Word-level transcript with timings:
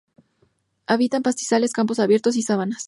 Habita 0.87 1.17
en 1.17 1.21
pastizales, 1.21 1.73
campos 1.73 1.99
abiertos 1.99 2.35
y 2.35 2.41
sabanas. 2.41 2.79